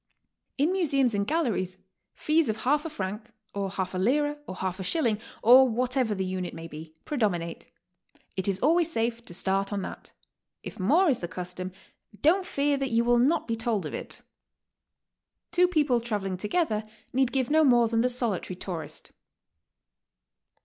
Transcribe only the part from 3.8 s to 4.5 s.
a lira,